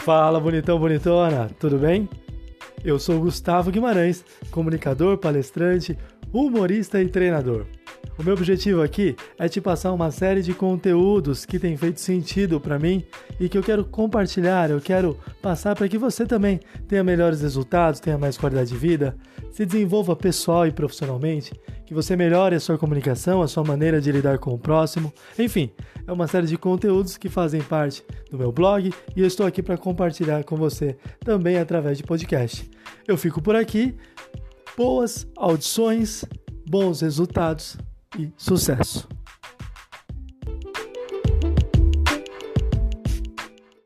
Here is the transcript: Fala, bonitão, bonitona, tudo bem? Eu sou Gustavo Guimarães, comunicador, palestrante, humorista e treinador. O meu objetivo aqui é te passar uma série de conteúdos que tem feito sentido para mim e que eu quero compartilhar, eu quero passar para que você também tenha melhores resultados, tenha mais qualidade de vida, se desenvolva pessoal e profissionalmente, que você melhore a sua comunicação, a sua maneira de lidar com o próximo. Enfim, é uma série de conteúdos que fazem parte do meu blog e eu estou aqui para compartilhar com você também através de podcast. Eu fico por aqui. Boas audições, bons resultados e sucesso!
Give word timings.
Fala, 0.00 0.40
bonitão, 0.40 0.78
bonitona, 0.78 1.50
tudo 1.58 1.76
bem? 1.76 2.08
Eu 2.82 2.98
sou 2.98 3.20
Gustavo 3.20 3.70
Guimarães, 3.70 4.24
comunicador, 4.50 5.18
palestrante, 5.18 5.96
humorista 6.32 7.02
e 7.02 7.06
treinador. 7.06 7.66
O 8.18 8.22
meu 8.22 8.32
objetivo 8.32 8.80
aqui 8.80 9.14
é 9.38 9.46
te 9.46 9.60
passar 9.60 9.92
uma 9.92 10.10
série 10.10 10.40
de 10.40 10.54
conteúdos 10.54 11.44
que 11.44 11.58
tem 11.58 11.76
feito 11.76 12.00
sentido 12.00 12.58
para 12.58 12.78
mim 12.78 13.04
e 13.38 13.46
que 13.46 13.58
eu 13.58 13.62
quero 13.62 13.84
compartilhar, 13.84 14.70
eu 14.70 14.80
quero 14.80 15.18
passar 15.42 15.74
para 15.74 15.86
que 15.86 15.98
você 15.98 16.24
também 16.24 16.60
tenha 16.88 17.04
melhores 17.04 17.42
resultados, 17.42 18.00
tenha 18.00 18.16
mais 18.16 18.38
qualidade 18.38 18.70
de 18.70 18.78
vida, 18.78 19.14
se 19.50 19.66
desenvolva 19.66 20.16
pessoal 20.16 20.66
e 20.66 20.72
profissionalmente, 20.72 21.52
que 21.90 21.94
você 21.94 22.14
melhore 22.14 22.54
a 22.54 22.60
sua 22.60 22.78
comunicação, 22.78 23.42
a 23.42 23.48
sua 23.48 23.64
maneira 23.64 24.00
de 24.00 24.12
lidar 24.12 24.38
com 24.38 24.54
o 24.54 24.58
próximo. 24.58 25.12
Enfim, 25.36 25.72
é 26.06 26.12
uma 26.12 26.28
série 26.28 26.46
de 26.46 26.56
conteúdos 26.56 27.16
que 27.16 27.28
fazem 27.28 27.60
parte 27.60 28.04
do 28.30 28.38
meu 28.38 28.52
blog 28.52 28.94
e 29.16 29.20
eu 29.20 29.26
estou 29.26 29.44
aqui 29.44 29.60
para 29.60 29.76
compartilhar 29.76 30.44
com 30.44 30.54
você 30.54 30.96
também 31.18 31.58
através 31.58 31.98
de 31.98 32.04
podcast. 32.04 32.70
Eu 33.08 33.18
fico 33.18 33.42
por 33.42 33.56
aqui. 33.56 33.96
Boas 34.76 35.26
audições, 35.36 36.24
bons 36.64 37.00
resultados 37.00 37.76
e 38.16 38.30
sucesso! 38.36 39.19